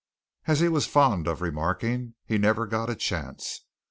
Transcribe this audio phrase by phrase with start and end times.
[0.47, 3.65] As he was fond of remarking, he never got a chance.